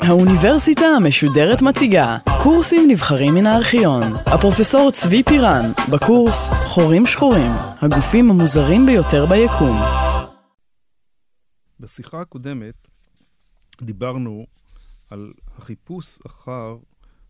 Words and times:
האוניברסיטה 0.00 0.86
המשודרת 0.96 1.62
מציגה 1.62 2.16
קורסים 2.42 2.90
נבחרים 2.90 3.34
מן 3.34 3.46
הארכיון. 3.46 4.02
הפרופסור 4.26 4.90
צבי 4.90 5.22
פירן, 5.22 5.64
בקורס 5.92 6.50
חורים 6.50 7.06
שחורים, 7.06 7.50
הגופים 7.82 8.30
המוזרים 8.30 8.86
ביותר 8.86 9.26
ביקום. 9.26 9.76
בשיחה 11.80 12.20
הקודמת 12.20 12.74
דיברנו 13.82 14.46
על 15.10 15.32
החיפוש 15.56 16.18
אחר 16.26 16.76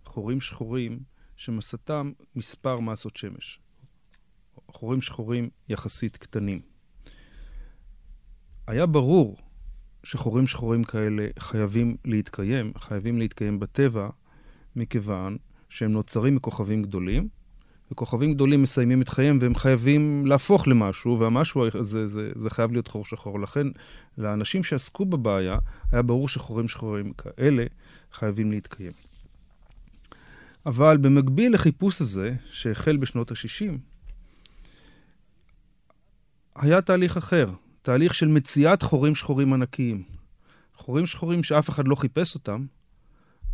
חורים 0.04 0.40
שחורים 0.40 0.98
שמסתם 1.36 2.12
מספר 2.36 2.80
מסות 2.80 3.16
שמש. 3.16 3.60
חורים 4.68 5.00
שחורים 5.00 5.48
יחסית 5.68 6.16
קטנים. 6.16 6.60
היה 8.66 8.86
ברור 8.86 9.36
שחורים 10.04 10.46
שחורים 10.46 10.84
כאלה 10.84 11.26
חייבים 11.38 11.96
להתקיים, 12.04 12.72
חייבים 12.78 13.18
להתקיים 13.18 13.60
בטבע, 13.60 14.08
מכיוון 14.76 15.36
שהם 15.68 15.92
נוצרים 15.92 16.34
מכוכבים 16.34 16.82
גדולים, 16.82 17.28
וכוכבים 17.92 18.34
גדולים 18.34 18.62
מסיימים 18.62 19.02
את 19.02 19.08
חייהם 19.08 19.38
והם 19.40 19.54
חייבים 19.54 20.26
להפוך 20.26 20.68
למשהו, 20.68 21.18
והמשהו 21.20 21.66
הזה 21.74 22.06
זה, 22.06 22.30
זה 22.34 22.50
חייב 22.50 22.72
להיות 22.72 22.88
חור 22.88 23.04
שחור. 23.04 23.40
לכן, 23.40 23.66
לאנשים 24.18 24.64
שעסקו 24.64 25.04
בבעיה, 25.04 25.58
היה 25.92 26.02
ברור 26.02 26.28
שחורים 26.28 26.68
שחורים 26.68 27.12
כאלה 27.12 27.64
חייבים 28.12 28.50
להתקיים. 28.50 28.92
אבל 30.66 30.96
במקביל 30.96 31.54
לחיפוש 31.54 32.00
הזה, 32.02 32.34
שהחל 32.50 32.96
בשנות 32.96 33.30
ה-60, 33.30 33.78
היה 36.60 36.82
תהליך 36.82 37.16
אחר, 37.16 37.50
תהליך 37.82 38.14
של 38.14 38.28
מציאת 38.28 38.82
חורים 38.82 39.14
שחורים 39.14 39.52
ענקיים. 39.52 40.02
חורים 40.74 41.06
שחורים 41.06 41.42
שאף 41.42 41.70
אחד 41.70 41.88
לא 41.88 41.94
חיפש 41.94 42.34
אותם, 42.34 42.66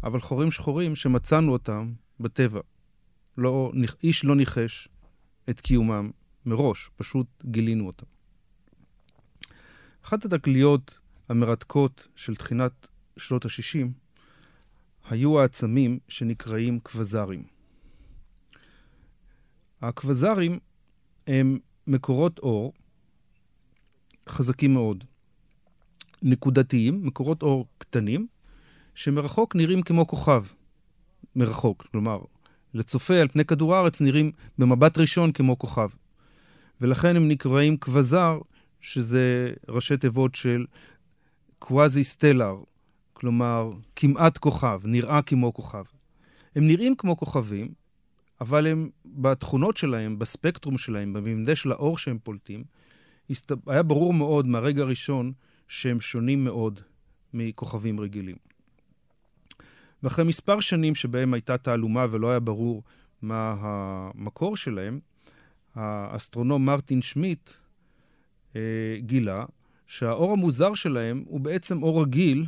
אבל 0.03 0.21
חורים 0.21 0.51
שחורים 0.51 0.95
שמצאנו 0.95 1.53
אותם 1.53 1.93
בטבע. 2.21 2.61
לא, 3.39 3.73
איש 4.03 4.25
לא 4.25 4.37
ניחש 4.37 4.89
את 5.51 5.61
קיומם 5.61 6.11
מראש, 6.47 6.91
פשוט 6.97 7.27
גילינו 7.45 7.87
אותם. 7.87 8.07
אחת 10.05 10.25
התגליות 10.25 10.99
המרתקות 11.29 12.09
של 12.17 12.37
תחינת 12.37 12.87
שנות 13.17 13.45
ה-60 13.45 13.89
היו 15.11 15.41
העצמים 15.41 15.99
שנקראים 16.09 16.81
קווזרים. 16.81 17.45
הקווזרים 19.83 20.59
הם 21.27 21.59
מקורות 21.87 22.39
אור 22.39 22.73
חזקים 24.29 24.73
מאוד, 24.73 25.05
נקודתיים, 26.23 27.07
מקורות 27.07 27.43
אור 27.43 27.67
קטנים, 27.79 28.27
שמרחוק 28.95 29.57
נראים 29.57 29.83
כמו 29.83 30.07
כוכב. 30.07 30.45
מרחוק, 31.37 31.87
כלומר, 31.93 32.19
לצופה 32.75 33.15
על 33.15 33.29
פני 33.29 33.45
כדור 33.45 33.75
הארץ 33.75 34.01
נראים 34.01 34.33
במבט 34.59 34.99
ראשון 34.99 35.33
כמו 35.33 35.59
כוכב. 35.59 35.89
ולכן 36.81 37.17
הם 37.17 37.29
נקראים 37.29 37.77
קווזר, 37.77 38.39
שזה 38.81 39.53
ראשי 39.69 39.97
תיבות 39.97 40.35
של 40.35 40.67
קוואזי 41.59 42.05
סטלר, 42.05 42.57
כלומר, 43.13 43.73
כמעט 43.97 44.39
כוכב, 44.39 44.81
נראה 44.85 45.23
כמו 45.23 45.55
כוכב. 45.55 45.85
הם 46.57 46.67
נראים 46.67 46.95
כמו 46.97 47.17
כוכבים, 47.17 47.69
אבל 48.41 48.67
הם, 48.67 48.91
בתכונות 49.05 49.77
שלהם, 49.77 50.19
בספקטרום 50.19 50.79
שלהם, 50.79 51.13
בממדי 51.13 51.57
של 51.57 51.73
האור 51.73 51.99
שהם 51.99 52.19
פולטים, 52.23 52.65
היה 53.67 53.83
ברור 53.83 54.15
מאוד 54.15 54.47
מהרגע 54.47 54.83
הראשון 54.83 55.33
שהם 55.69 56.01
שונים 56.01 56.45
מאוד 56.45 56.81
מכוכבים 57.35 58.01
רגילים. 58.01 58.37
ואחרי 60.03 60.25
מספר 60.25 60.61
שנים 60.61 60.95
שבהם 60.95 61.35
הייתה 61.35 61.59
תעלומה 61.59 62.07
ולא 62.11 62.31
היה 62.31 62.41
ברור 62.41 62.83
מה 63.23 63.57
המקור 63.61 64.57
שלהם, 64.57 65.01
האסטרונום 65.75 66.65
מרטין 66.65 67.03
שמיט 67.03 67.51
אה, 68.57 68.61
גילה 68.99 69.45
שהאור 69.87 70.33
המוזר 70.33 70.75
שלהם 70.75 71.25
הוא 71.27 71.41
בעצם 71.41 71.83
אור 71.83 72.03
רגיל, 72.03 72.47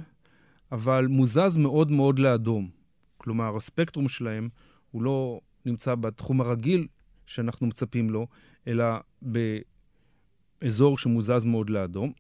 אבל 0.72 1.06
מוזז 1.06 1.56
מאוד 1.56 1.91
מאוד 1.91 2.19
לאדום. 2.19 2.71
כלומר, 3.17 3.56
הספקטרום 3.56 4.09
שלהם 4.09 4.49
הוא 4.91 5.03
לא 5.03 5.41
נמצא 5.67 5.94
בתחום 5.94 6.41
הרגיל 6.41 6.87
שאנחנו 7.27 7.67
מצפים 7.67 8.11
לו, 8.11 8.27
אלא 8.67 8.84
באזור 10.63 10.99
שמוזז 10.99 11.45
מאוד 11.45 11.71
לאדום. 11.71 12.13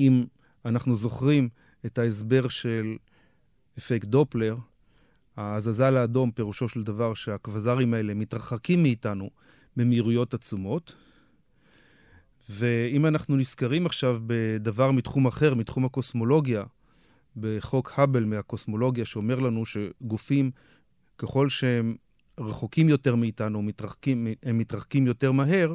אם 0.00 0.24
אנחנו 0.64 0.96
זוכרים 0.96 1.48
את 1.86 1.98
ההסבר 1.98 2.48
של 2.48 2.96
אפקט 3.78 4.08
דופלר, 4.08 4.56
ההזזה 5.36 5.90
לאדום 5.90 6.30
פירושו 6.30 6.68
של 6.68 6.82
דבר 6.82 7.14
שהקווזרים 7.14 7.94
האלה 7.94 8.14
מתרחקים 8.14 8.82
מאיתנו 8.82 9.30
במהירויות 9.76 10.34
עצומות. 10.34 10.94
ואם 12.50 13.06
אנחנו 13.06 13.36
נזכרים 13.36 13.86
עכשיו 13.86 14.20
בדבר 14.26 14.90
מתחום 14.90 15.26
אחר, 15.26 15.54
מתחום 15.54 15.84
הקוסמולוגיה, 15.84 16.64
בחוק 17.36 17.92
האבל 17.96 18.24
מהקוסמולוגיה, 18.24 19.04
שאומר 19.04 19.38
לנו 19.38 19.64
שגופים, 19.66 20.50
ככל 21.18 21.48
שהם 21.48 21.96
רחוקים 22.40 22.88
יותר 22.88 23.14
מאיתנו, 23.14 23.62
מתרחקים, 23.62 24.26
הם 24.42 24.58
מתרחקים 24.58 25.06
יותר 25.06 25.32
מהר, 25.32 25.74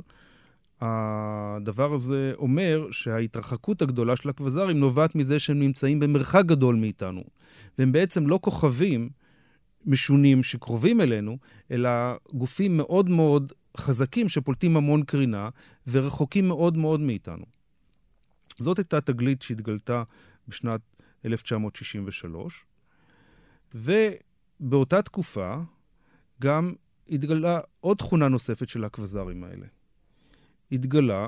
הדבר 0.81 1.93
הזה 1.93 2.33
אומר 2.37 2.87
שההתרחקות 2.91 3.81
הגדולה 3.81 4.15
של 4.15 4.29
הקווזרים 4.29 4.79
נובעת 4.79 5.15
מזה 5.15 5.39
שהם 5.39 5.59
נמצאים 5.59 5.99
במרחק 5.99 6.43
גדול 6.45 6.75
מאיתנו. 6.75 7.23
והם 7.77 7.91
בעצם 7.91 8.27
לא 8.27 8.39
כוכבים 8.41 9.09
משונים 9.85 10.43
שקרובים 10.43 11.01
אלינו, 11.01 11.37
אלא 11.71 11.89
גופים 12.33 12.77
מאוד 12.77 13.09
מאוד 13.09 13.53
חזקים 13.77 14.29
שפולטים 14.29 14.77
המון 14.77 15.03
קרינה 15.03 15.49
ורחוקים 15.87 16.47
מאוד 16.47 16.77
מאוד 16.77 16.99
מאיתנו. 16.99 17.45
זאת 18.59 18.77
הייתה 18.77 19.01
תגלית 19.01 19.41
שהתגלתה 19.41 20.03
בשנת 20.47 20.81
1963, 21.25 22.65
ובאותה 23.75 25.01
תקופה 25.01 25.55
גם 26.41 26.73
התגלה 27.09 27.59
עוד 27.79 27.97
תכונה 27.97 28.27
נוספת 28.27 28.69
של 28.69 28.83
הקווזרים 28.83 29.43
האלה. 29.43 29.65
התגלה 30.71 31.27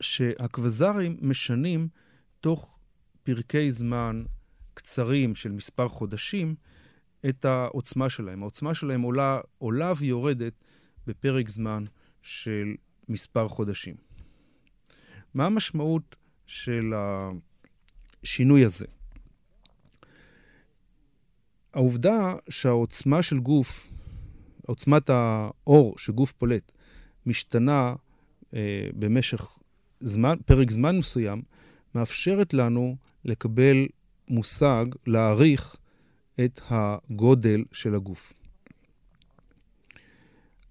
שהקווזרים 0.00 1.16
משנים 1.20 1.88
תוך 2.40 2.78
פרקי 3.22 3.70
זמן 3.70 4.24
קצרים 4.74 5.34
של 5.34 5.52
מספר 5.52 5.88
חודשים 5.88 6.54
את 7.28 7.44
העוצמה 7.44 8.10
שלהם. 8.10 8.42
העוצמה 8.42 8.74
שלהם 8.74 9.02
עולה, 9.02 9.40
עולה 9.58 9.92
ויורדת 9.96 10.52
בפרק 11.06 11.48
זמן 11.48 11.84
של 12.22 12.74
מספר 13.08 13.48
חודשים. 13.48 13.94
מה 15.34 15.46
המשמעות 15.46 16.16
של 16.46 16.92
השינוי 18.22 18.64
הזה? 18.64 18.86
העובדה 21.74 22.34
שהעוצמה 22.48 23.22
של 23.22 23.38
גוף, 23.38 23.88
עוצמת 24.66 25.10
האור 25.10 25.98
שגוף 25.98 26.32
פולט, 26.32 26.72
משתנה 27.26 27.94
אה, 28.54 28.88
במשך 28.98 29.58
זמן, 30.00 30.36
פרק 30.46 30.70
זמן 30.70 30.98
מסוים, 30.98 31.42
מאפשרת 31.94 32.54
לנו 32.54 32.96
לקבל 33.24 33.86
מושג, 34.28 34.86
להעריך 35.06 35.76
את 36.44 36.60
הגודל 36.68 37.64
של 37.72 37.94
הגוף. 37.94 38.32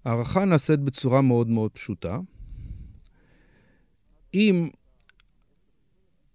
הערכה 0.04 0.44
נעשית 0.44 0.80
בצורה 0.80 1.20
מאוד 1.20 1.48
מאוד 1.48 1.70
פשוטה. 1.70 2.18
אם 4.34 4.68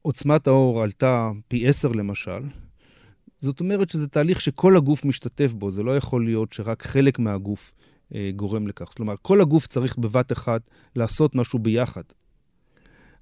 עוצמת 0.02 0.48
האור 0.48 0.84
עלתה 0.84 1.32
פי 1.48 1.68
עשר 1.68 1.92
למשל, 1.92 2.44
זאת 3.40 3.60
אומרת 3.60 3.90
שזה 3.90 4.08
תהליך 4.08 4.42
שכל 4.42 4.78
הגוף 4.78 5.06
משתתף 5.06 5.54
בו, 5.54 5.72
זה 5.72 5.84
לא 5.84 5.98
יכול 5.98 6.26
להיות 6.26 6.54
שרק 6.54 6.84
חלק 6.84 7.20
מהגוף 7.20 7.72
גורם 8.36 8.68
לכך. 8.68 8.86
כלומר, 8.86 9.16
כל 9.22 9.42
הגוף 9.42 9.68
צריך 9.68 9.98
בבת 9.98 10.32
אחת 10.32 10.62
לעשות 10.96 11.36
משהו 11.36 11.60
ביחד. 11.60 12.04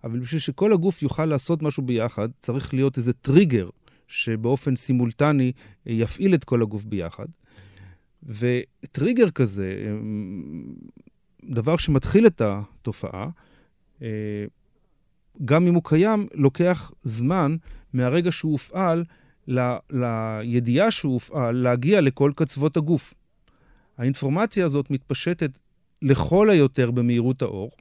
אבל 0.04 0.20
בשביל 0.20 0.40
שכל 0.40 0.74
הגוף 0.74 1.04
יוכל 1.04 1.26
לעשות 1.26 1.62
משהו 1.62 1.84
ביחד, 1.84 2.30
צריך 2.40 2.74
להיות 2.74 2.98
איזה 2.98 3.14
טריגר 3.14 3.70
שבאופן 4.08 4.76
סימולטני 4.76 5.52
אה, 5.88 5.94
יפעיל 5.94 6.36
את 6.36 6.44
כל 6.44 6.62
הגוף 6.62 6.84
ביחד. 6.84 7.26
וטריגר 8.24 9.30
כזה, 9.30 9.76
אה, 9.86 9.92
דבר 11.44 11.78
שמתחיל 11.78 12.28
את 12.28 12.42
התופעה, 12.42 13.30
גם 15.46 15.68
אם 15.68 15.74
הוא 15.74 15.84
קיים, 15.86 16.28
לוקח 16.34 16.92
זמן 17.04 17.56
מהרגע 17.94 18.32
שהוא 18.32 18.52
הופעל 18.52 19.04
ל, 19.48 19.60
לידיעה 19.90 20.92
שהוא 20.92 21.14
הופעל 21.14 21.56
להגיע 21.56 22.02
לכל 22.02 22.32
קצוות 22.36 22.78
הגוף. 22.78 23.14
האינפורמציה 23.98 24.66
הזאת 24.66 24.92
מתפשטת 24.92 25.52
לכל 26.02 26.50
היותר 26.50 26.92
במהירות 26.92 27.42
האור, 27.42 27.72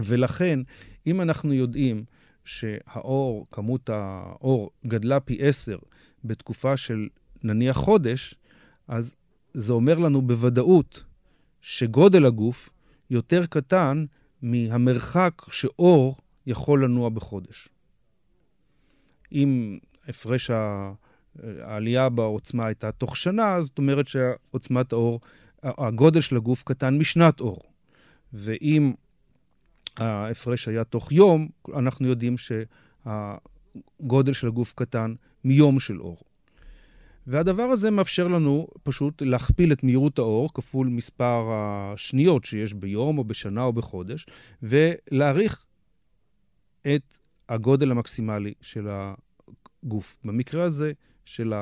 ולכן, 0.00 0.60
אם 1.06 1.20
אנחנו 1.20 1.52
יודעים 1.52 2.04
שהאור, 2.44 3.46
כמות 3.52 3.90
האור 3.90 4.70
גדלה 4.86 5.20
פי 5.20 5.38
עשר 5.40 5.78
בתקופה 6.24 6.76
של 6.76 7.08
נניח 7.42 7.76
חודש, 7.76 8.34
אז 8.88 9.16
זה 9.54 9.72
אומר 9.72 9.98
לנו 9.98 10.22
בוודאות 10.22 11.04
שגודל 11.60 12.26
הגוף 12.26 12.70
יותר 13.10 13.46
קטן 13.46 14.04
מהמרחק 14.42 15.42
שאור 15.50 16.16
יכול 16.46 16.84
לנוע 16.84 17.08
בחודש. 17.08 17.68
אם 19.32 19.78
הפרש 20.08 20.50
העלייה 21.42 22.08
בעוצמה 22.08 22.66
הייתה 22.66 22.92
תוך 22.92 23.16
שנה, 23.16 23.62
זאת 23.62 23.78
אומרת 23.78 24.08
שעוצמת 24.08 24.92
האור, 24.92 25.20
הגודל 25.62 26.20
של 26.20 26.36
הגוף 26.36 26.62
קטן 26.62 26.98
משנת 26.98 27.40
אור. 27.40 27.62
ואם 28.32 28.92
ההפרש 29.96 30.68
היה 30.68 30.84
תוך 30.84 31.12
יום, 31.12 31.48
אנחנו 31.76 32.08
יודעים 32.08 32.34
שהגודל 33.06 34.32
של 34.32 34.46
הגוף 34.46 34.72
קטן 34.76 35.14
מיום 35.44 35.80
של 35.80 36.00
אור. 36.00 36.18
והדבר 37.26 37.62
הזה 37.62 37.90
מאפשר 37.90 38.28
לנו 38.28 38.68
פשוט 38.82 39.22
להכפיל 39.22 39.72
את 39.72 39.84
מהירות 39.84 40.18
האור 40.18 40.54
כפול 40.54 40.86
מספר 40.86 41.44
השניות 41.52 42.44
שיש 42.44 42.74
ביום 42.74 43.18
או 43.18 43.24
בשנה 43.24 43.62
או 43.62 43.72
בחודש, 43.72 44.26
ולהעריך 44.62 45.66
את 46.82 47.02
הגודל 47.48 47.90
המקסימלי 47.90 48.54
של 48.60 48.88
הגוף. 48.88 50.16
במקרה 50.24 50.64
הזה 50.64 50.92
של 51.28 51.52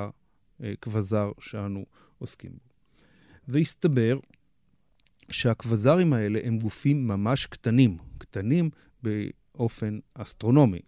הכבזר 0.60 1.30
שאנו 1.40 1.84
עוסקים 2.18 2.50
בו. 2.50 2.70
והסתבר 3.48 4.18
שהכבזרים 5.30 6.12
האלה 6.12 6.40
הם 6.44 6.58
גופים 6.58 7.08
ממש 7.08 7.46
קטנים, 7.46 7.98
קטנים 8.18 8.70
באופן 9.02 9.98
אסטרונומי. 10.14 10.80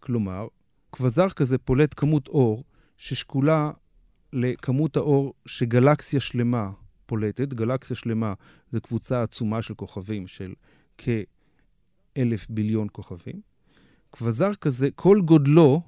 כלומר, 0.00 0.46
כבזר 0.92 1.28
כזה 1.28 1.58
פולט 1.58 1.94
כמות 1.96 2.28
אור 2.28 2.64
ששקולה 2.96 3.70
לכמות 4.32 4.96
האור 4.96 5.34
שגלקסיה 5.46 6.20
שלמה 6.20 6.70
פולטת. 7.06 7.54
גלקסיה 7.54 7.96
שלמה 7.96 8.34
זה 8.70 8.80
קבוצה 8.80 9.22
עצומה 9.22 9.62
של 9.62 9.74
כוכבים 9.74 10.26
של 10.26 10.54
כאלף 10.98 12.46
ביליון 12.50 12.88
כוכבים. 12.92 13.40
כבזר 14.12 14.54
כזה, 14.54 14.88
כל 14.94 15.20
גודלו 15.24 15.82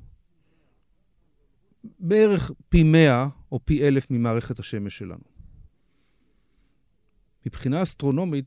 בערך 1.85 2.50
פי 2.69 2.82
מאה 2.82 3.29
או 3.53 3.61
פי 3.65 3.88
אלף 3.88 4.11
ממערכת 4.11 4.59
השמש 4.59 4.99
שלנו. 4.99 5.25
מבחינה 7.47 7.82
אסטרונומית, 7.82 8.44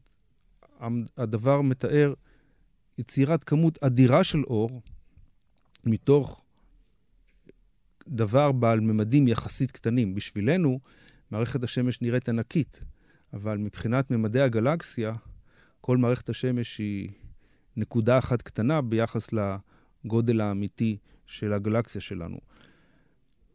הדבר 1.18 1.62
מתאר 1.62 2.14
יצירת 2.98 3.44
כמות 3.44 3.84
אדירה 3.84 4.24
של 4.24 4.44
אור 4.44 4.82
מתוך 5.86 6.44
דבר 8.08 8.52
בעל 8.52 8.80
ממדים 8.80 9.28
יחסית 9.28 9.72
קטנים. 9.72 10.16
בשבילנו, 10.16 10.80
מערכת 11.32 11.64
השמש 11.64 12.02
נראית 12.02 12.30
ענקית, 12.30 12.84
אבל 13.34 13.58
מבחינת 13.58 14.12
ממדי 14.12 14.42
הגלקסיה, 14.42 15.14
כל 15.82 15.98
מערכת 15.98 16.30
השמש 16.30 16.78
היא 16.78 17.10
נקודה 17.78 18.18
אחת 18.18 18.42
קטנה 18.42 18.82
ביחס 18.82 19.30
לגודל 19.34 20.42
האמיתי 20.42 20.98
של 21.26 21.54
הגלקסיה 21.54 22.02
שלנו. 22.02 22.38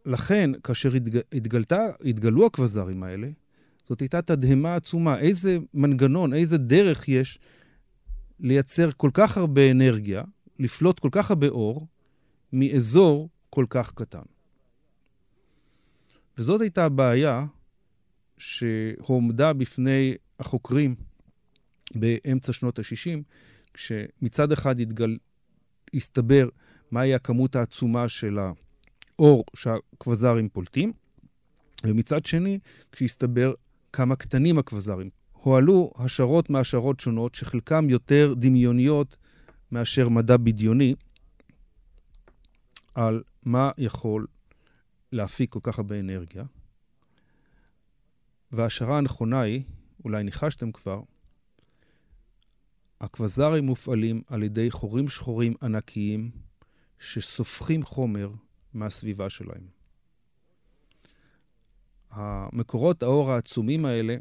לכן, 0.07 0.51
כאשר 0.65 0.95
התג... 0.95 1.21
התגלתה, 1.33 1.87
התגלו 2.05 2.47
הכבזרים 2.47 3.03
האלה, 3.03 3.29
זאת 3.89 4.01
הייתה 4.01 4.23
תדהמה 4.23 4.75
עצומה. 4.75 5.19
איזה 5.19 5.59
מנגנון, 5.75 6.35
איזה 6.35 6.59
דרך 6.59 7.09
יש 7.09 7.39
לייצר 8.41 8.91
כל 8.97 9.11
כך 9.15 9.37
הרבה 9.37 9.71
אנרגיה, 9.71 10.25
לפלוט 10.59 10.99
כל 10.99 11.09
כך 11.13 11.31
הרבה 11.31 11.49
אור, 11.49 11.87
מאזור 12.53 13.29
כל 13.51 13.67
כך 13.71 13.93
קטן. 13.95 14.23
וזאת 16.39 16.61
הייתה 16.61 16.85
הבעיה 16.85 17.47
שהועמדה 18.39 19.53
בפני 19.53 20.15
החוקרים 20.39 20.95
באמצע 21.95 22.53
שנות 22.53 22.79
ה-60, 22.79 23.23
כשמצד 23.75 24.53
אחד 24.53 24.81
התגל... 24.81 25.17
הסתבר 25.95 26.49
מהי 26.91 27.15
הכמות 27.15 27.57
העצומה 27.57 28.09
של 28.09 28.39
האור 29.19 29.45
שהכבזרים 29.57 30.49
פולטים, 30.49 30.93
ומצד 31.85 32.27
שני, 32.27 32.59
כשהסתבר 32.93 33.53
כמה 33.93 34.17
קטנים 34.17 34.59
הכבזרים. 34.59 35.11
הועלו 35.33 35.93
השערות 35.97 36.51
מהשערות 36.51 37.01
שונות, 37.01 37.35
שחלקם 37.35 37.91
יותר 37.91 38.33
דמיוניות 38.37 39.17
מאשר 39.73 40.09
מדע 40.09 40.37
בדיוני, 40.37 40.95
על 42.95 43.23
מה 43.43 43.71
יכול 43.79 44.27
להפיק 45.13 45.53
כל 45.53 45.61
כך 45.63 45.79
הרבה 45.79 46.01
אנרגיה. 46.01 46.45
וההשערה 48.53 48.99
הנכונה 48.99 49.41
היא, 49.41 49.63
אולי 50.05 50.23
ניחשתם 50.25 50.73
כבר, 50.73 51.03
הכבזרים 53.01 53.67
מופעלים 53.67 54.23
על 54.27 54.43
ידי 54.43 54.71
חורים 54.71 55.09
שחורים 55.09 55.55
ענקיים 55.63 56.31
שסופחים 56.99 57.83
חומר 57.83 58.31
מהסביבה 58.75 59.31
שלהם. 59.31 59.67
המקורות 62.11 63.03
האור 63.03 63.33
העצומים 63.33 63.85
האלה 63.85 64.17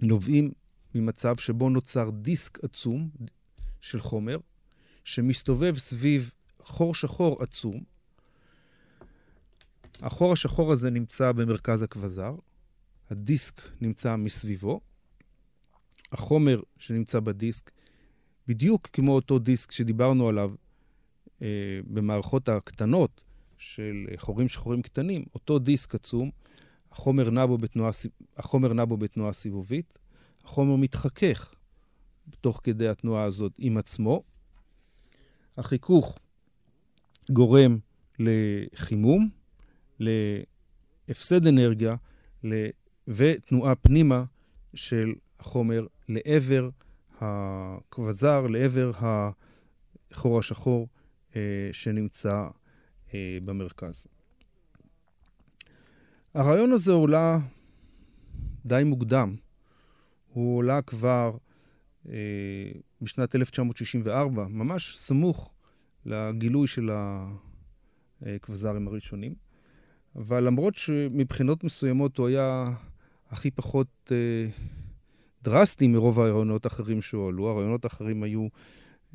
נובעים 0.00 0.52
ממצב 0.94 1.36
שבו 1.36 1.70
נוצר 1.70 2.10
דיסק 2.10 2.64
עצום 2.64 3.10
של 3.80 4.00
חומר 4.00 4.38
שמסתובב 5.04 5.76
סביב 5.76 6.32
חור 6.62 6.94
שחור 6.94 7.42
עצום. 7.42 7.80
החור 10.02 10.32
השחור 10.32 10.72
הזה 10.72 10.90
נמצא 10.90 11.32
במרכז 11.32 11.82
הכבזר, 11.82 12.34
הדיסק 13.10 13.62
נמצא 13.80 14.16
מסביבו, 14.16 14.80
החומר 16.12 16.60
שנמצא 16.78 17.20
בדיסק, 17.20 17.70
בדיוק 18.48 18.88
כמו 18.92 19.12
אותו 19.12 19.38
דיסק 19.38 19.72
שדיברנו 19.72 20.28
עליו 20.28 20.52
אה, 21.42 21.46
במערכות 21.86 22.48
הקטנות 22.48 23.20
של 23.60 24.06
חורים 24.16 24.48
שחורים 24.48 24.82
קטנים, 24.82 25.24
אותו 25.34 25.58
דיסק 25.58 25.94
עצום, 25.94 26.30
החומר 26.92 27.30
נע 27.30 27.46
בו 27.46 27.58
בתנועה, 27.58 27.90
החומר 28.36 28.72
נע 28.72 28.84
בו 28.84 28.96
בתנועה 28.96 29.32
סיבובית, 29.32 29.98
החומר 30.44 30.76
מתחכך 30.76 31.54
תוך 32.40 32.60
כדי 32.64 32.88
התנועה 32.88 33.24
הזאת 33.24 33.52
עם 33.58 33.76
עצמו. 33.76 34.22
החיכוך 35.56 36.18
גורם 37.30 37.78
לחימום, 38.18 39.28
להפסד 39.98 41.46
אנרגיה 41.46 41.96
ותנועה 43.08 43.74
פנימה 43.74 44.24
של 44.74 45.14
החומר 45.40 45.86
לעבר 46.08 46.68
הכבזר, 47.20 48.46
לעבר 48.46 48.90
החור 48.94 50.38
השחור 50.38 50.88
אה, 51.36 51.40
שנמצא 51.72 52.46
אה, 53.14 53.38
במרכז. 53.44 54.06
הרעיון 56.34 56.72
הזה 56.72 56.92
עולה 56.92 57.38
די 58.66 58.82
מוקדם. 58.84 59.36
הוא 60.32 60.56
עולה 60.56 60.82
כבר 60.82 61.36
אה, 62.08 62.14
בשנת 63.02 63.34
1964, 63.34 64.46
ממש 64.48 64.96
סמוך 64.98 65.52
לגילוי 66.06 66.66
של 66.66 66.90
הכבזרים 68.22 68.88
הראשונים. 68.88 69.34
אבל 70.16 70.44
למרות 70.44 70.74
שמבחינות 70.74 71.64
מסוימות 71.64 72.18
הוא 72.18 72.28
היה 72.28 72.64
הכי 73.30 73.50
פחות 73.50 74.12
אה, 74.12 74.16
דרסטי 75.42 75.86
מרוב 75.86 76.20
הרעיונות 76.20 76.64
האחרים 76.64 77.02
שהועלו, 77.02 77.48
הרעיונות 77.48 77.84
האחרים 77.84 78.22
היו 78.22 78.46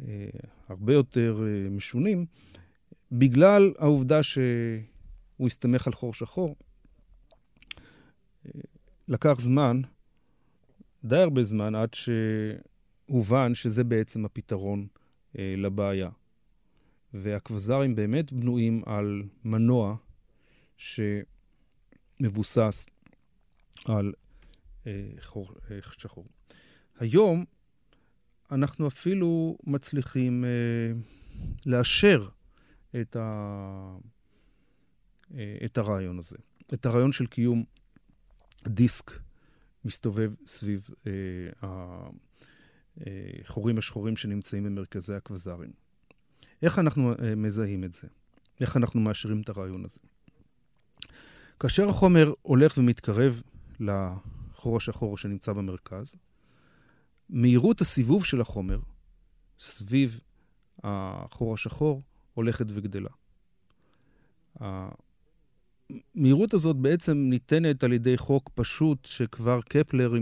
אה, 0.08 0.28
הרבה 0.70 0.94
יותר 0.94 1.44
אה, 1.44 1.70
משונים, 1.70 2.26
בגלל 3.12 3.74
העובדה 3.78 4.24
שהוא 4.24 5.48
הסתמך 5.48 5.88
על 5.88 5.94
חור 5.94 6.14
שחור. 6.14 6.56
לקח 9.08 9.40
זמן, 9.40 9.82
די 11.04 11.18
הרבה 11.18 11.44
זמן, 11.44 11.76
עד 11.76 11.90
שהובן 11.94 13.54
שזה 13.54 13.84
בעצם 13.84 14.26
הפתרון 14.26 14.88
אה, 15.40 15.54
לבעיה. 15.58 16.10
והכבזרים 17.14 17.96
באמת 17.96 18.34
בנויים 18.34 18.82
על 18.86 19.24
מנוע 19.44 19.96
שמבוסס 22.20 22.86
על 23.86 24.14
אה, 24.88 25.10
חור 25.22 25.54
אה, 25.72 25.80
שחור. 25.92 26.26
היום 27.00 27.46
אנחנו 28.52 28.88
אפילו 28.88 29.58
מצליחים 29.64 30.46
לאשר 31.66 32.30
את, 33.02 33.16
ה, 33.16 33.98
אה, 35.34 35.58
את 35.66 35.78
הרעיון 35.78 36.20
הזה, 36.20 36.38
את 36.74 36.86
הרעיון 36.86 37.12
של 37.12 37.28
קיום 37.28 37.64
דיסק 38.68 39.12
מסתובב 39.86 40.32
סביב 40.46 40.90
אה, 41.08 41.12
החורים 42.98 43.78
השחורים 43.78 44.18
שנמצאים 44.18 44.64
במרכזי 44.64 45.14
הכבזרים. 45.14 45.72
איך 46.62 46.80
אנחנו 46.80 47.12
אה, 47.12 47.36
מזהים 47.36 47.84
את 47.84 47.94
זה? 47.94 48.08
איך 48.60 48.78
אנחנו 48.78 49.00
מאשרים 49.00 49.42
את 49.42 49.50
הרעיון 49.50 49.86
הזה? 49.86 50.00
כאשר 51.60 51.90
החומר 51.90 52.34
הולך 52.42 52.78
ומתקרב 52.78 53.42
לחור 53.80 54.78
השחור 54.78 55.18
שנמצא 55.18 55.54
במרכז, 55.54 56.16
מהירות 57.30 57.82
הסיבוב 57.82 58.26
של 58.26 58.42
החומר 58.42 58.80
סביב 59.60 60.22
החור 60.84 61.54
השחור 61.54 62.02
הולכת 62.36 62.66
וגדלה. 62.70 63.10
המהירות 64.60 66.54
הזאת 66.54 66.76
בעצם 66.76 67.18
ניתנת 67.18 67.84
על 67.84 67.94
ידי 67.94 68.18
חוק 68.18 68.50
פשוט 68.56 69.06
שכבר 69.06 69.62
קפלר 69.62 70.14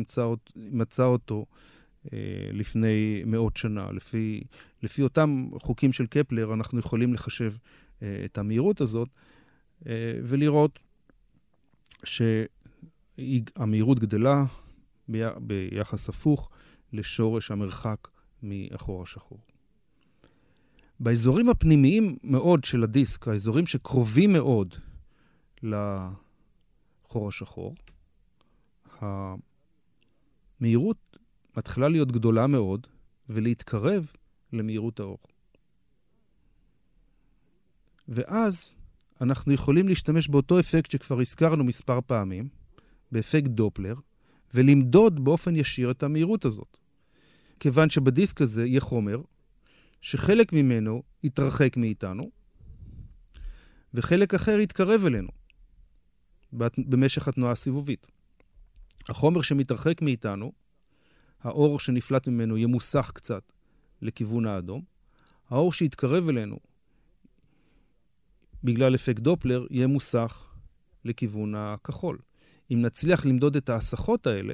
מצא 0.55 1.03
אותו 1.03 1.45
אה, 2.13 2.17
לפני 2.51 3.23
מאות 3.25 3.57
שנה. 3.57 3.91
לפי, 3.91 4.43
לפי 4.83 5.01
אותם 5.01 5.49
חוקים 5.59 5.93
של 5.93 6.07
קפלר, 6.07 6.53
אנחנו 6.53 6.79
יכולים 6.79 7.13
לחשב 7.13 7.53
אה, 8.01 8.21
את 8.25 8.37
המהירות 8.37 8.81
הזאת 8.81 9.07
אה, 9.87 10.13
ולראות 10.23 10.79
שהמהירות 13.17 13.99
גדלה 13.99 14.45
ביחס 15.37 16.09
הפוך 16.09 16.49
לשורש 16.93 17.51
המרחק 17.51 18.07
מהחור 18.41 19.03
השחור. 19.03 19.52
באזורים 21.03 21.49
הפנימיים 21.49 22.17
מאוד 22.23 22.63
של 22.63 22.83
הדיסק, 22.83 23.27
האזורים 23.27 23.67
שקרובים 23.67 24.33
מאוד 24.33 24.75
לחור 25.63 27.27
השחור, 27.27 27.75
המהירות 30.59 31.17
מתחילה 31.57 31.89
להיות 31.89 32.11
גדולה 32.11 32.47
מאוד 32.47 32.87
ולהתקרב 33.29 34.11
למהירות 34.53 34.99
האור. 34.99 35.17
ואז 38.07 38.75
אנחנו 39.21 39.53
יכולים 39.53 39.87
להשתמש 39.87 40.27
באותו 40.27 40.59
אפקט 40.59 40.91
שכבר 40.91 41.19
הזכרנו 41.19 41.63
מספר 41.63 41.99
פעמים, 42.01 42.47
באפקט 43.11 43.47
דופלר, 43.49 43.95
ולמדוד 44.53 45.23
באופן 45.23 45.55
ישיר 45.55 45.91
את 45.91 46.03
המהירות 46.03 46.45
הזאת. 46.45 46.77
כיוון 47.59 47.89
שבדיסק 47.89 48.41
הזה 48.41 48.65
יהיה 48.65 48.81
חומר 48.81 49.21
שחלק 50.03 50.53
ממנו 50.53 51.03
יתרחק 51.23 51.77
מאיתנו, 51.77 52.31
וחלק 53.93 54.33
אחר 54.33 54.59
יתקרב 54.59 55.05
אלינו 55.05 55.29
במשך 56.77 57.27
התנועה 57.27 57.51
הסיבובית. 57.51 58.07
החומר 59.09 59.41
שמתרחק 59.41 60.01
מאיתנו, 60.01 60.51
האור 61.41 61.79
שנפלט 61.79 62.27
ממנו 62.27 62.57
ימוסך 62.57 63.11
קצת 63.15 63.43
לכיוון 64.01 64.45
האדום. 64.45 64.81
האור 65.49 65.73
שיתקרב 65.73 66.29
אלינו 66.29 66.57
בגלל 68.63 68.95
אפקט 68.95 69.21
דופלר 69.21 69.65
יהיה 69.69 69.87
מוסך 69.87 70.53
לכיוון 71.05 71.55
הכחול. 71.55 72.17
אם 72.71 72.81
נצליח 72.81 73.25
למדוד 73.25 73.55
את 73.55 73.69
ההסחות 73.69 74.27
האלה, 74.27 74.53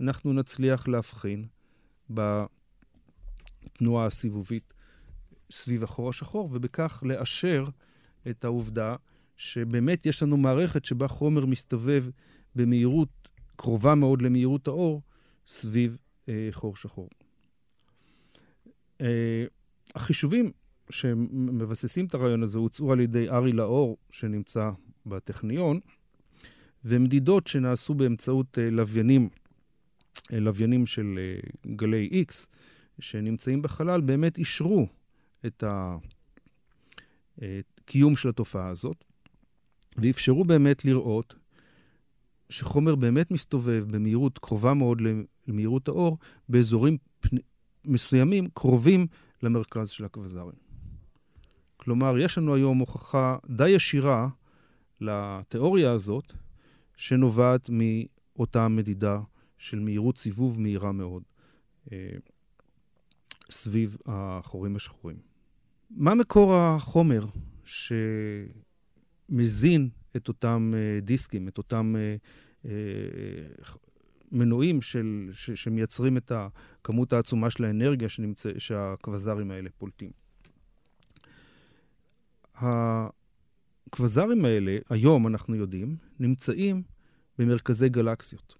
אנחנו 0.00 0.32
נצליח 0.32 0.88
להבחין 0.88 1.46
בתנועה 3.66 4.06
הסיבובית 4.06 4.74
סביב 5.50 5.82
החור 5.82 6.08
השחור, 6.08 6.48
ובכך 6.52 7.02
לאשר 7.06 7.64
את 8.30 8.44
העובדה 8.44 8.96
שבאמת 9.36 10.06
יש 10.06 10.22
לנו 10.22 10.36
מערכת 10.36 10.84
שבה 10.84 11.08
חומר 11.08 11.46
מסתובב 11.46 12.04
במהירות 12.54 13.28
קרובה 13.56 13.94
מאוד 13.94 14.22
למהירות 14.22 14.68
האור 14.68 15.02
סביב 15.46 15.96
אה, 16.28 16.48
חור 16.50 16.76
שחור. 16.76 17.08
אה, 19.00 19.44
החישובים 19.94 20.52
שמבססים 20.90 22.06
את 22.06 22.14
הרעיון 22.14 22.42
הזה 22.42 22.58
הוצאו 22.58 22.92
על 22.92 23.00
ידי 23.00 23.28
ארי 23.28 23.52
לאור, 23.52 23.96
שנמצא 24.10 24.70
בטכניון, 25.06 25.80
ומדידות 26.84 27.46
שנעשו 27.46 27.94
באמצעות 27.94 28.58
אה, 28.58 28.70
לוויינים, 28.70 29.28
אה, 30.32 30.40
לוויינים 30.40 30.86
של 30.86 31.18
אה, 31.18 31.50
גלי 31.76 32.24
X, 32.28 32.46
שנמצאים 32.98 33.62
בחלל, 33.62 34.00
באמת 34.00 34.38
אישרו 34.38 34.86
את 35.46 35.64
הקיום 37.82 38.16
של 38.16 38.28
התופעה 38.28 38.68
הזאת, 38.68 39.04
ואפשרו 39.96 40.44
באמת 40.44 40.84
לראות 40.84 41.34
שחומר 42.48 42.94
באמת 42.94 43.30
מסתובב 43.30 43.84
במהירות 43.90 44.38
קרובה 44.38 44.74
מאוד 44.74 45.02
למהירות 45.46 45.88
האור, 45.88 46.18
באזורים 46.48 46.96
פני... 47.20 47.40
מסוימים 47.84 48.48
קרובים 48.54 49.06
למרכז 49.42 49.88
של 49.88 50.04
הכבזרים. 50.04 50.66
כלומר, 51.76 52.18
יש 52.18 52.38
לנו 52.38 52.54
היום 52.54 52.78
הוכחה 52.78 53.36
די 53.48 53.68
ישירה 53.68 54.28
לתיאוריה 55.00 55.92
הזאת, 55.92 56.32
שנובעת 56.96 57.70
מאותה 57.72 58.68
מדידה 58.68 59.20
של 59.58 59.78
מהירות 59.78 60.18
סיבוב 60.18 60.60
מהירה 60.60 60.92
מאוד 60.92 61.22
אה, 61.92 62.10
סביב 63.50 63.96
החורים 64.06 64.76
השחורים. 64.76 65.16
מה 65.90 66.14
מקור 66.14 66.54
החומר 66.54 67.24
שמזין 69.24 69.88
את 70.16 70.28
אותם 70.28 70.72
אה, 70.76 71.00
דיסקים, 71.00 71.48
את 71.48 71.58
אותם 71.58 71.94
אה, 72.64 72.70
מנועים 74.32 74.82
של, 74.82 75.28
ש, 75.32 75.50
שמייצרים 75.50 76.16
את 76.16 76.32
הכמות 76.34 77.12
העצומה 77.12 77.50
של 77.50 77.64
האנרגיה 77.64 78.08
שנמצא, 78.08 78.50
שהכבזרים 78.58 79.50
האלה 79.50 79.70
פולטים? 79.78 80.10
הכבזרים 82.54 84.44
האלה, 84.44 84.78
היום 84.90 85.26
אנחנו 85.26 85.54
יודעים, 85.54 85.96
נמצאים 86.18 86.82
במרכזי 87.38 87.88
גלקסיות. 87.88 88.54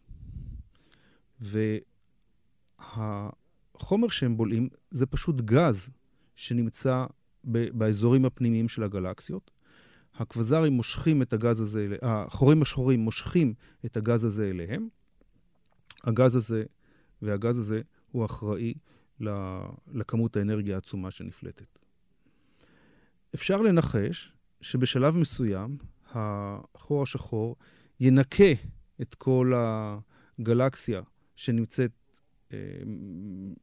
והחומר 3.80 4.08
שהם 4.08 4.36
בולעים 4.36 4.68
זה 4.90 5.06
פשוט 5.06 5.40
גז 5.40 5.90
שנמצא 6.36 7.06
באזורים 7.44 8.24
הפנימיים 8.24 8.68
של 8.68 8.82
הגלקסיות. 8.82 9.50
הכבזרים 10.14 10.72
מושכים 10.72 11.22
את 11.22 11.32
הגז 11.32 11.60
הזה, 11.60 11.96
החורים 12.02 12.62
השחורים 12.62 13.00
מושכים 13.00 13.54
את 13.86 13.96
הגז 13.96 14.24
הזה 14.24 14.50
אליהם. 14.50 14.88
הגז 16.04 16.36
הזה 16.36 16.64
והגז 17.22 17.58
הזה 17.58 17.80
הוא 18.12 18.24
אחראי 18.24 18.74
לכמות 19.92 20.36
האנרגיה 20.36 20.74
העצומה 20.74 21.10
שנפלטת. 21.10 21.78
אפשר 23.34 23.62
לנחש 23.62 24.32
שבשלב 24.60 25.16
מסוים 25.16 25.76
החור 26.14 27.02
השחור 27.02 27.56
ינקה 28.00 28.52
את 29.02 29.14
כל 29.14 29.52
הגלקסיה 29.56 31.00
שנמצאת 31.36 32.05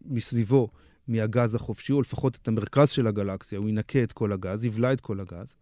מסביבו 0.06 0.70
מהגז 1.08 1.56
החופשי, 1.56 1.94
או 1.94 2.02
לפחות 2.02 2.36
את 2.36 2.48
המרכז 2.48 2.90
של 2.90 3.08
הגלקסיה, 3.08 3.60
הוא 3.60 3.70
ינקה 3.70 4.04
את 4.04 4.12
כל 4.12 4.32
הגז, 4.32 4.66
יבלע 4.66 4.94
את 4.94 5.02
כל 5.02 5.20
הגז, 5.20 5.56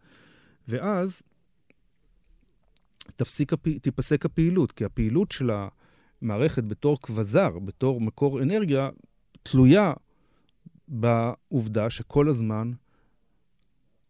ואז 0.67 1.21
תפסיק, 3.15 3.51
תיפסק 3.81 4.25
הפעילות, 4.25 4.71
כי 4.71 4.85
הפעילות 4.85 5.31
של 5.31 5.51
המערכת 6.21 6.63
בתור 6.63 7.01
כבזר, 7.01 7.59
בתור 7.59 8.01
מקור 8.01 8.41
אנרגיה, 8.41 8.89
תלויה 9.43 9.93
בעובדה 10.87 11.89
שכל 11.89 12.29
הזמן 12.29 12.71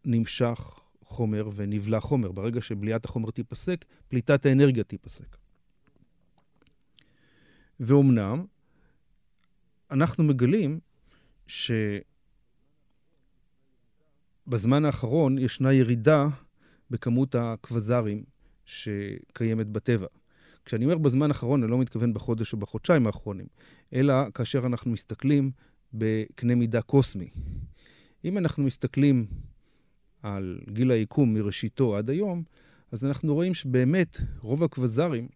נמשך 0.05 0.79
חומר 1.05 1.49
ונבלע 1.55 1.99
חומר. 1.99 2.31
ברגע 2.31 2.61
שבליעת 2.61 3.05
החומר 3.05 3.31
תיפסק, 3.31 3.85
פליטת 4.07 4.45
האנרגיה 4.45 4.83
תיפסק. 4.83 5.37
ואומנם, 7.79 8.45
אנחנו 9.91 10.23
מגלים 10.23 10.79
שבזמן 14.47 14.85
האחרון 14.85 15.37
ישנה 15.37 15.73
ירידה 15.73 16.27
בכמות 16.89 17.35
הכבזרים 17.35 18.23
שקיימת 18.65 19.67
בטבע. 19.67 20.07
כשאני 20.65 20.85
אומר 20.85 20.97
בזמן 20.97 21.27
האחרון, 21.31 21.63
אני 21.63 21.71
לא 21.71 21.77
מתכוון 21.77 22.13
בחודש 22.13 22.53
או 22.53 22.57
בחודשיים 22.57 23.07
האחרונים, 23.07 23.45
אלא 23.93 24.13
כאשר 24.33 24.65
אנחנו 24.65 24.91
מסתכלים 24.91 25.51
בקנה 25.93 26.55
מידה 26.55 26.81
קוסמי. 26.81 27.29
אם 28.25 28.37
אנחנו 28.37 28.63
מסתכלים 28.63 29.25
על 30.23 30.59
גיל 30.69 30.91
היקום 30.91 31.33
מראשיתו 31.33 31.97
עד 31.97 32.09
היום, 32.09 32.43
אז 32.91 33.05
אנחנו 33.05 33.33
רואים 33.33 33.53
שבאמת 33.53 34.17
רוב 34.39 34.63
הכבזרים 34.63 35.27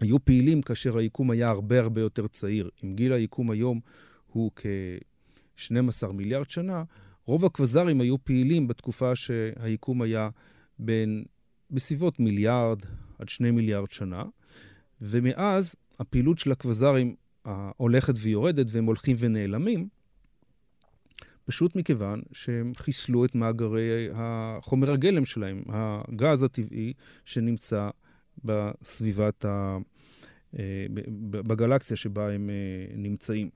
היו 0.00 0.24
פעילים 0.24 0.62
כאשר 0.62 0.98
היקום 0.98 1.30
היה 1.30 1.48
הרבה 1.48 1.80
הרבה 1.80 2.00
יותר 2.00 2.26
צעיר. 2.26 2.70
אם 2.84 2.94
גיל 2.94 3.12
היקום 3.12 3.50
היום 3.50 3.80
הוא 4.26 4.50
כ-12 4.56 6.12
מיליארד 6.12 6.50
שנה, 6.50 6.84
רוב 7.26 7.44
הכבזרים 7.44 8.00
היו 8.00 8.24
פעילים 8.24 8.68
בתקופה 8.68 9.16
שהיקום 9.16 10.02
היה 10.02 10.28
בין, 10.78 11.24
בסביבות 11.70 12.20
מיליארד 12.20 12.78
עד 13.18 13.28
שני 13.28 13.50
מיליארד 13.50 13.90
שנה, 13.90 14.24
ומאז 15.00 15.74
הפעילות 15.98 16.38
של 16.38 16.52
הכבזרים 16.52 17.14
הולכת 17.76 18.14
ויורדת 18.16 18.66
והם 18.70 18.84
הולכים 18.84 19.16
ונעלמים, 19.18 19.88
פשוט 21.44 21.76
מכיוון 21.76 22.22
שהם 22.32 22.72
חיסלו 22.76 23.24
את 23.24 23.34
מאגרי 23.34 24.08
החומר 24.14 24.92
הגלם 24.92 25.24
שלהם, 25.24 25.62
הגז 25.68 26.42
הטבעי 26.42 26.92
שנמצא 27.24 27.90
בסביבת, 28.44 29.44
ה... 29.44 29.78
אה, 30.58 30.86
בגלקסיה 31.30 31.96
שבה 31.96 32.32
הם 32.32 32.50
אה, 32.50 32.96
נמצאים. 32.96 33.50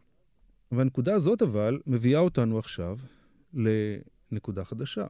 והנקודה 0.73 1.15
הזאת 1.15 1.43
אבל 1.43 1.81
מביאה 1.87 2.21
אותנו 2.21 2.59
עכשיו 2.59 2.99
לנקודה 3.55 4.65
חדשה, 4.65 5.07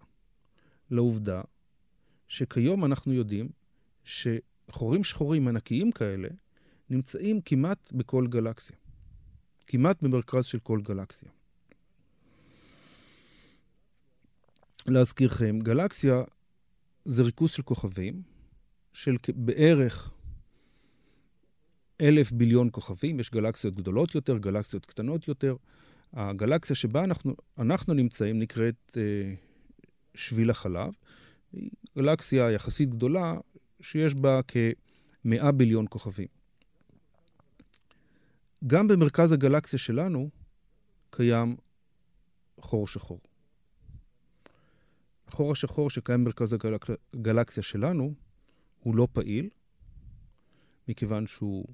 לעובדה 0.91 1.43
שכיום 2.29 2.85
אנחנו 2.85 3.13
יודעים 3.13 3.49
שחורים 4.05 5.05
שחורים 5.05 5.49
ענקיים 5.49 5.93
כאלה 5.93 6.29
נמצאים 6.91 7.41
כמעט 7.41 7.93
בכל 7.93 8.27
גלקסיה, 8.27 8.77
כמעט 9.67 10.03
במרכז 10.03 10.45
של 10.45 10.59
כל 10.59 10.81
גלקסיה. 10.83 11.29
להזכירכם, 14.87 15.59
גלקסיה 15.59 16.23
זה 17.05 17.23
ריכוז 17.23 17.51
של 17.51 17.63
כוכבים, 17.63 18.23
של 18.99 19.17
בערך 19.35 20.11
אלף 22.01 22.33
ביליון 22.33 22.69
כוכבים, 22.73 23.21
יש 23.21 23.31
גלקסיות 23.31 23.75
גדולות 23.75 24.15
יותר, 24.15 24.39
גלקסיות 24.39 24.87
קטנות 24.87 25.29
יותר. 25.29 25.57
הגלקסיה 26.13 26.77
שבה 26.77 27.03
אנחנו, 27.05 27.35
אנחנו 27.59 27.95
נמצאים 27.95 28.39
נקראת 28.39 28.97
אה, 28.97 29.35
שביל 30.15 30.51
החלב. 30.51 30.93
היא 31.53 31.71
גלקסיה 31.97 32.51
יחסית 32.51 32.91
גדולה, 32.91 33.35
שיש 33.81 34.15
בה 34.15 34.41
כמאה 34.43 35.53
ביליון 35.53 35.87
כוכבים. 35.91 36.29
גם 38.67 38.89
במרכז 38.89 39.33
הגלקסיה 39.33 39.79
שלנו 39.79 40.31
קיים 41.11 41.57
חור 42.61 42.89
שחור. 42.89 43.21
החור 45.29 45.53
השחור 45.53 45.91
שקיים 45.91 46.25
במרכז 46.25 46.57
הגלקסיה 47.15 47.63
שלנו 47.63 48.15
הוא 48.81 48.97
לא 48.97 49.09
פעיל, 49.13 49.49
מכיוון 50.89 51.27
שהוא 51.27 51.65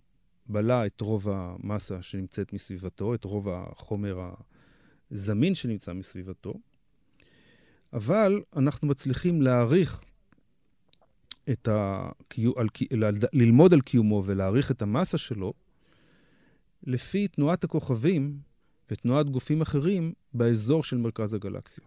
בלע 0.46 0.86
את 0.86 1.00
רוב 1.00 1.28
המסה 1.28 2.02
שנמצאת 2.02 2.52
מסביבתו, 2.52 3.14
את 3.14 3.24
רוב 3.24 3.48
החומר 3.48 4.30
הזמין 5.10 5.54
שנמצא 5.54 5.92
מסביבתו, 5.92 6.54
אבל 7.92 8.42
אנחנו 8.56 8.88
מצליחים 8.88 9.42
להעריך 9.42 10.02
את 11.50 11.68
ה... 11.68 12.08
על... 12.56 12.68
ללמוד 13.32 13.72
על 13.72 13.80
קיומו 13.80 14.22
ולהעריך 14.26 14.70
את 14.70 14.82
המסה 14.82 15.18
שלו 15.18 15.52
לפי 16.82 17.28
תנועת 17.28 17.64
הכוכבים 17.64 18.38
ותנועת 18.90 19.30
גופים 19.30 19.60
אחרים 19.60 20.12
באזור 20.34 20.84
של 20.84 20.96
מרכז 20.96 21.34
הגלקסיה. 21.34 21.84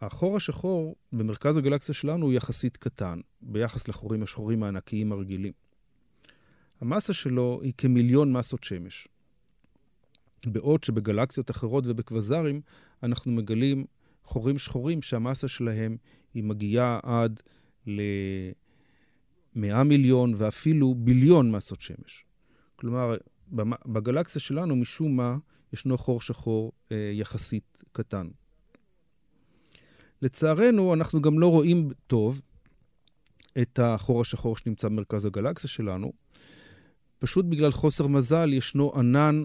החור 0.00 0.36
השחור 0.36 0.96
במרכז 1.12 1.56
הגלקסיה 1.56 1.94
שלנו 1.94 2.26
הוא 2.26 2.32
יחסית 2.32 2.76
קטן 2.76 3.20
ביחס 3.42 3.88
לחורים 3.88 4.22
השחורים 4.22 4.62
הענקיים 4.62 5.12
הרגילים. 5.12 5.52
המסה 6.80 7.12
שלו 7.12 7.60
היא 7.62 7.72
כמיליון 7.78 8.32
מסות 8.32 8.64
שמש. 8.64 9.08
בעוד 10.46 10.84
שבגלקסיות 10.84 11.50
אחרות 11.50 11.84
ובקווזרים 11.86 12.60
אנחנו 13.02 13.32
מגלים 13.32 13.84
חורים 14.24 14.58
שחורים 14.58 15.02
שהמסה 15.02 15.48
שלהם 15.48 15.96
היא 16.34 16.44
מגיעה 16.44 17.00
עד 17.02 17.40
ל-100 17.86 19.82
מיליון 19.84 20.34
ואפילו 20.36 20.94
ביליון 20.94 21.50
מסות 21.50 21.80
שמש. 21.80 22.24
כלומר, 22.76 23.16
בגלקסיה 23.86 24.40
שלנו 24.40 24.76
משום 24.76 25.16
מה 25.16 25.36
ישנו 25.72 25.98
חור 25.98 26.20
שחור 26.20 26.72
אה, 26.92 27.10
יחסית 27.14 27.84
קטן. 27.92 28.28
לצערנו, 30.22 30.94
אנחנו 30.94 31.22
גם 31.22 31.38
לא 31.38 31.46
רואים 31.46 31.88
טוב 32.06 32.40
את 33.62 33.78
החור 33.78 34.20
השחור 34.20 34.56
שנמצא 34.56 34.88
במרכז 34.88 35.24
הגלקסיה 35.24 35.70
שלנו. 35.70 36.12
פשוט 37.18 37.44
בגלל 37.44 37.72
חוסר 37.72 38.06
מזל 38.06 38.52
ישנו 38.52 38.92
ענן 38.94 39.42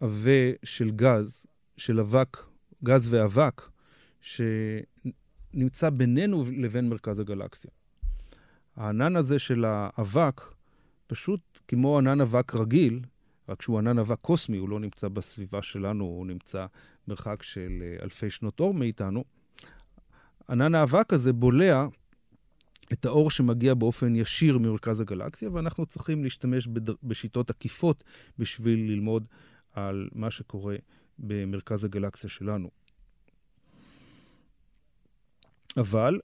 עבה 0.00 0.52
של 0.64 0.90
גז, 0.90 1.46
של 1.76 2.00
אבק, 2.00 2.36
גז 2.84 3.12
ואבק, 3.12 3.62
שנמצא 4.20 5.90
בינינו 5.90 6.44
לבין 6.56 6.88
מרכז 6.88 7.18
הגלקסיה. 7.18 7.70
הענן 8.76 9.16
הזה 9.16 9.38
של 9.38 9.64
האבק, 9.64 10.40
פשוט 11.06 11.40
כמו 11.68 11.98
ענן 11.98 12.20
אבק 12.20 12.54
רגיל, 12.54 13.00
רק 13.48 13.62
שהוא 13.62 13.78
ענן 13.78 13.98
אבק 13.98 14.18
קוסמי, 14.20 14.56
הוא 14.56 14.68
לא 14.68 14.80
נמצא 14.80 15.08
בסביבה 15.08 15.62
שלנו, 15.62 16.04
הוא 16.04 16.26
נמצא 16.26 16.66
מרחק 17.08 17.42
של 17.42 17.82
אלפי 18.02 18.30
שנות 18.30 18.60
אור 18.60 18.74
מאיתנו, 18.74 19.24
ענן 20.50 20.74
האבק 20.74 21.12
הזה 21.12 21.32
בולע 21.32 21.86
את 22.92 23.04
האור 23.04 23.30
שמגיע 23.30 23.74
באופן 23.74 24.16
ישיר 24.16 24.58
ממרכז 24.58 25.00
הגלקסיה, 25.00 25.50
ואנחנו 25.52 25.86
צריכים 25.86 26.24
להשתמש. 26.24 26.68
בשיטות 27.02 27.50
עקיפות 27.50 28.04
בשביל 28.38 28.90
ללמוד 28.90 29.26
על 29.72 30.08
מה 30.12 30.30
שקורה 30.30 30.76
במרכז 31.18 31.84
הגלקסיה 31.84 32.30
שלנו. 32.30 32.70
אבל 35.76 36.20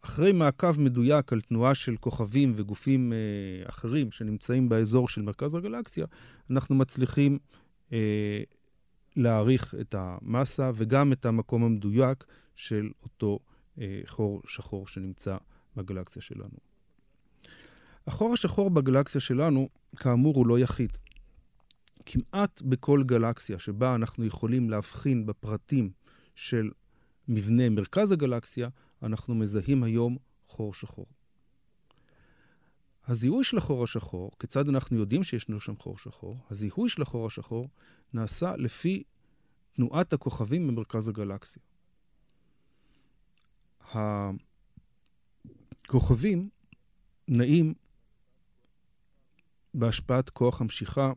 אחרי 0.00 0.32
מעקב 0.32 0.80
מדויק 0.80 1.32
על 1.32 1.40
תנועה 1.40 1.74
של 1.74 1.96
כוכבים 1.96 2.52
וגופים 2.56 3.12
אה, 3.12 3.68
אחרים 3.68 4.10
שנמצאים 4.10 4.68
באזור 4.68 5.08
של 5.08 5.22
מרכז 5.22 5.54
הגלקסיה, 5.54 6.06
אנחנו 6.50 6.74
מצליחים 6.74 7.38
אה, 7.92 8.42
להעריך 9.18 9.74
את 9.80 9.94
המסה 9.98 10.70
וגם 10.74 11.12
את 11.12 11.26
המקום 11.26 11.64
המדויק 11.64 12.24
של 12.56 12.90
אותו 13.02 13.38
אה, 13.80 14.00
חור 14.06 14.42
שחור 14.46 14.86
שנמצא 14.86 15.36
בגלקסיה 15.76 16.22
שלנו. 16.22 16.58
החור 18.06 18.32
השחור 18.32 18.70
בגלקסיה 18.70 19.20
שלנו, 19.20 19.68
כאמור, 19.96 20.36
הוא 20.36 20.46
לא 20.46 20.58
יחיד. 20.58 20.98
כמעט 22.06 22.62
בכל 22.62 23.02
גלקסיה 23.02 23.58
שבה 23.58 23.94
אנחנו 23.94 24.24
יכולים 24.24 24.70
להבחין 24.70 25.26
בפרטים 25.26 25.90
של 26.34 26.70
מבנה 27.28 27.68
מרכז 27.68 28.12
הגלקסיה, 28.12 28.68
אנחנו 29.02 29.34
מזהים 29.34 29.82
היום 29.82 30.16
חור 30.46 30.74
שחור. 30.74 31.06
הזיהוי 33.08 33.44
של 33.44 33.58
החור 33.58 33.84
השחור, 33.84 34.30
כיצד 34.38 34.68
אנחנו 34.68 34.98
יודעים 34.98 35.22
שישנו 35.24 35.60
שם 35.60 35.76
חור 35.76 35.98
שחור? 35.98 36.36
הזיהוי 36.50 36.88
של 36.88 37.02
החור 37.02 37.26
השחור 37.26 37.68
נעשה 38.12 38.56
לפי 38.56 39.02
תנועת 39.72 40.12
הכוכבים 40.12 40.68
במרכז 40.68 41.08
הגלקסיה. 41.08 41.62
הכוכבים 45.84 46.48
נעים 47.28 47.74
בהשפעת 49.74 50.30
כוח 50.30 50.60
המשיכה 50.60 51.12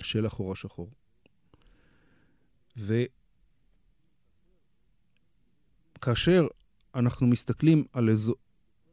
של 0.00 0.26
החור 0.26 0.52
השחור. 0.52 0.90
וכאשר 5.96 6.46
אנחנו 6.94 7.26
מסתכלים 7.26 7.84
על 7.92 8.08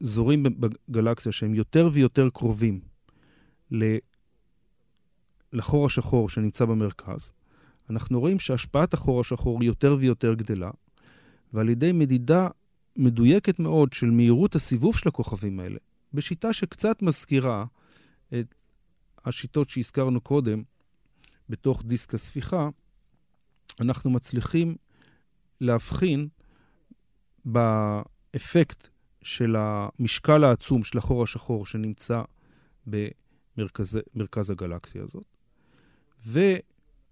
אזורים 0.02 0.42
בגלקסיה 0.42 1.32
שהם 1.32 1.54
יותר 1.54 1.88
ויותר 1.92 2.28
קרובים 2.30 2.80
לחור 5.52 5.86
השחור 5.86 6.28
שנמצא 6.28 6.64
במרכז, 6.64 7.32
אנחנו 7.90 8.20
רואים 8.20 8.38
שהשפעת 8.38 8.94
החור 8.94 9.20
השחור 9.20 9.60
היא 9.60 9.66
יותר 9.66 9.96
ויותר 10.00 10.34
גדלה, 10.34 10.70
ועל 11.52 11.68
ידי 11.68 11.92
מדידה 11.92 12.48
מדויקת 12.96 13.58
מאוד 13.58 13.92
של 13.92 14.10
מהירות 14.10 14.54
הסיבוב 14.54 14.96
של 14.96 15.08
הכוכבים 15.08 15.60
האלה, 15.60 15.78
בשיטה 16.14 16.52
שקצת 16.52 17.02
מזכירה 17.02 17.64
את 18.28 18.54
השיטות 19.24 19.68
שהזכרנו 19.68 20.20
קודם 20.20 20.62
בתוך 21.48 21.82
דיסק 21.86 22.14
הספיחה, 22.14 22.68
אנחנו 23.80 24.10
מצליחים 24.10 24.76
להבחין 25.60 26.28
באפקט 27.44 28.88
של 29.26 29.56
המשקל 29.58 30.44
העצום 30.44 30.84
של 30.84 30.98
החור 30.98 31.22
השחור 31.22 31.66
שנמצא 31.66 32.22
במרכז 32.86 34.50
הגלקסיה 34.50 35.02
הזאת. 35.02 35.24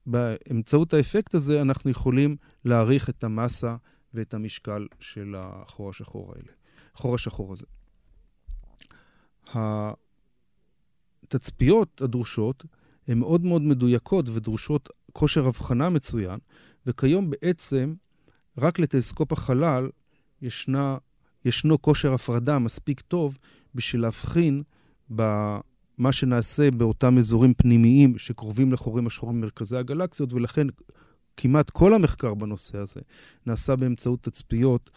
ובאמצעות 0.07 0.95
האפקט 0.95 1.35
הזה 1.35 1.63
אנחנו 1.63 1.91
יכולים 1.91 2.37
להעריך 2.65 3.11
את 3.11 3.25
המסה 3.25 3.77
ואת 4.15 4.35
המשקל 4.35 4.87
של 5.01 5.35
החור 5.39 5.91
השחור 5.91 6.33
האלה, 6.37 6.53
החור 6.95 7.15
השחור 7.15 7.53
הזה. 7.53 7.67
התצפיות 11.25 12.03
הדרושות 12.03 12.65
הן 13.09 13.19
מאוד 13.19 13.45
מאוד 13.45 13.63
מדויקות 13.63 14.29
ודרושות 14.29 14.89
כושר 15.13 15.47
הבחנה 15.47 15.91
מצוין, 15.91 16.37
וכיום 16.87 17.31
בעצם 17.31 17.95
רק 18.59 18.79
לטלסקופ 18.79 19.33
החלל 19.33 19.89
ישנה, 20.43 20.99
ישנו 21.45 21.83
כושר 21.83 22.15
הפרדה 22.15 22.59
מספיק 22.59 23.01
טוב 23.01 23.39
בשביל 23.75 24.03
להבחין 24.03 24.63
מה 25.99 26.13
שנעשה 26.13 26.71
באותם 26.71 27.19
אזורים 27.19 27.55
פנימיים 27.55 28.19
שקרובים 28.19 28.73
לחורים 28.73 29.07
השחורים 29.07 29.41
במרכזי 29.41 29.77
הגלקסיות, 29.77 30.33
ולכן 30.33 30.67
כמעט 31.37 31.71
כל 31.71 31.95
המחקר 31.95 32.35
בנושא 32.35 32.79
הזה 32.79 33.01
נעשה 33.47 33.77
באמצעות 33.77 34.23
תצפיות 34.23 34.91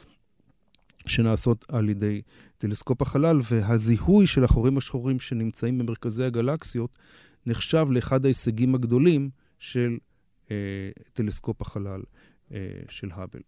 שנעשות 1.06 1.66
על 1.68 1.90
ידי 1.90 2.22
טלסקופ 2.58 3.02
החלל, 3.02 3.40
והזיהוי 3.52 4.28
של 4.28 4.44
החורים 4.44 4.78
השחורים 4.78 5.20
שנמצאים 5.20 5.78
במרכזי 5.78 6.24
הגלקסיות 6.24 7.00
נחשב 7.46 7.88
לאחד 7.90 8.26
ההישגים 8.26 8.76
הגדולים 8.76 9.30
של 9.60 9.98
אה, 10.52 10.56
טלסקופ 11.14 11.62
החלל 11.62 12.02
אה, 12.52 12.58
של 12.90 13.10
האבל. 13.12 13.40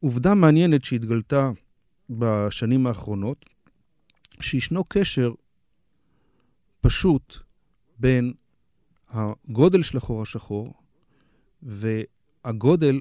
עובדה 0.00 0.34
מעניינת 0.34 0.84
שהתגלתה 0.84 1.50
בשנים 2.10 2.86
האחרונות, 2.86 3.44
שישנו 4.40 4.84
קשר 4.84 5.32
פשוט 6.80 7.38
בין 7.98 8.32
הגודל 9.10 9.82
של 9.82 9.96
החור 9.96 10.22
השחור 10.22 10.74
והגודל 11.62 13.00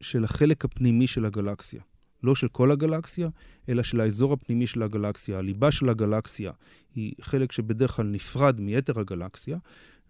של 0.00 0.24
החלק 0.24 0.64
הפנימי 0.64 1.06
של 1.06 1.24
הגלקסיה. 1.24 1.82
לא 2.22 2.34
של 2.34 2.48
כל 2.48 2.70
הגלקסיה, 2.70 3.28
אלא 3.68 3.82
של 3.82 4.00
האזור 4.00 4.32
הפנימי 4.32 4.66
של 4.66 4.82
הגלקסיה. 4.82 5.38
הליבה 5.38 5.72
של 5.72 5.88
הגלקסיה 5.88 6.52
היא 6.94 7.12
חלק 7.20 7.52
שבדרך 7.52 7.90
כלל 7.90 8.06
נפרד 8.06 8.60
מיתר 8.60 9.00
הגלקסיה, 9.00 9.58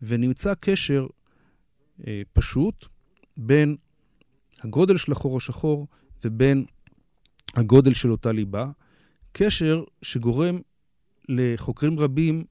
ונמצא 0.02 0.54
קשר 0.60 1.06
אה, 2.06 2.22
פשוט 2.32 2.86
בין 3.36 3.76
הגודל 4.62 4.96
של 4.96 5.12
החור 5.12 5.36
השחור 5.36 5.86
ובין 6.24 6.64
הגודל 7.56 7.94
של 7.94 8.10
אותה 8.10 8.32
ליבה, 8.32 8.70
קשר 9.32 9.84
שגורם 10.02 10.60
לחוקרים 11.28 11.98
רבים 11.98 12.44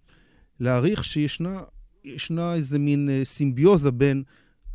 להעריך 0.60 1.04
שישנה 1.04 1.63
ישנה 2.04 2.54
איזה 2.54 2.80
מין 2.80 3.10
אה, 3.10 3.26
סימביוזה 3.26 3.91
בין 3.91 4.24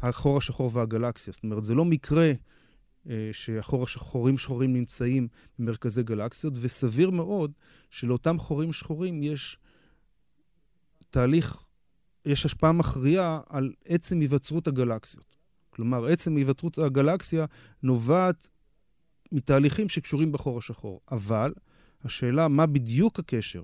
החור 0.03 0.39
השחור 0.39 0.71
והגלקסיה. 0.75 1.33
זאת 1.33 1.43
אומרת, 1.45 1.65
זה 1.65 1.75
לא 1.75 1.85
מקרה 1.85 2.33
אה, 3.11 3.29
שהחור 3.33 3.83
השחורים 3.83 4.39
שחורים 4.39 4.73
נמצאים 4.73 5.29
במרכזי 5.59 6.03
גלקסיות, 6.03 6.53
וסביר 6.57 7.11
מאוד 7.11 7.53
שלאותם 7.91 8.39
חורים 8.39 8.73
שחורים 8.73 9.23
יש 9.23 9.59
תהליך, 11.11 11.65
יש 12.27 12.47
השפעה 12.47 12.73
מכריעה 12.73 13.41
על 13.49 13.73
עצם 13.85 14.21
היווצרות 14.21 14.69
הגלקסיות. 14.69 15.37
כלומר, 15.71 16.07
עצם 16.07 16.37
היווצרות 16.37 16.79
הגלקסיה 16.79 17.47
נובעת 17.83 18.49
מתהליכים 19.33 19.89
שקשורים 19.89 20.33
בחור 20.33 20.59
השחור. 20.59 21.01
אבל 21.11 21.53
השאלה 22.05 22.49
מה 22.49 22.67
בדיוק 22.67 23.19
הקשר 23.19 23.63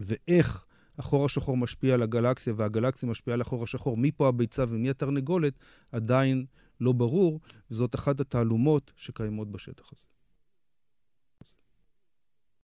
ואיך 0.00 0.64
החור 0.98 1.24
השחור 1.24 1.56
משפיע 1.56 1.94
על 1.94 2.02
הגלקסיה 2.02 2.52
והגלקסיה 2.56 3.08
משפיעה 3.08 3.34
על 3.34 3.40
החור 3.40 3.62
השחור, 3.62 3.96
מי 3.96 4.12
פה 4.12 4.28
הביצה 4.28 4.64
ומי 4.68 4.90
התרנגולת, 4.90 5.52
עדיין 5.92 6.44
לא 6.80 6.92
ברור, 6.92 7.40
וזאת 7.70 7.94
אחת 7.94 8.20
התעלומות 8.20 8.92
שקיימות 8.96 9.50
בשטח 9.50 9.92
הזה. 9.92 10.06